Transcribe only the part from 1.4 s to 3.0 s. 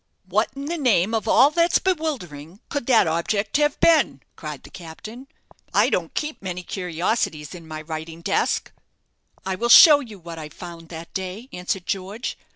that's bewildering could